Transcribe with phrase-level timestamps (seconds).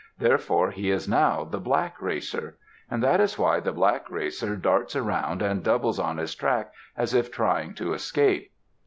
[0.17, 2.57] Therefore he is now the black racer.
[2.89, 7.13] And that is why the black racer darts around and doubles on his track as
[7.13, 8.51] if trying to escape.